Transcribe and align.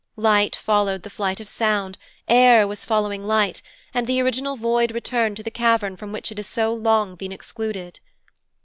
Light 0.17 0.55
followed 0.55 1.03
the 1.03 1.11
flight 1.11 1.39
of 1.39 1.47
sound, 1.47 1.99
air 2.27 2.67
was 2.67 2.85
following 2.85 3.23
light, 3.23 3.61
and 3.93 4.07
the 4.07 4.19
original 4.19 4.55
void 4.55 4.91
returned 4.93 5.37
to 5.37 5.43
the 5.43 5.51
cavern 5.51 5.95
from 5.95 6.11
which 6.11 6.31
it 6.31 6.39
has 6.39 6.47
so 6.47 6.73
long 6.73 7.13
been 7.13 7.31
excluded. 7.31 7.99